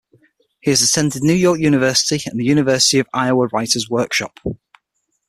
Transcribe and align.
He 0.61 0.71
has 0.71 0.81
attended 0.81 1.21
New 1.21 1.35
York 1.35 1.59
University 1.59 2.27
and 2.27 2.39
the 2.39 2.43
University 2.43 2.97
of 2.97 3.05
Iowa 3.13 3.45
Writers' 3.53 3.87
Workshop. 3.87 4.39